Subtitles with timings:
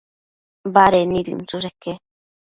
[0.77, 1.95] Baded nid inchësheque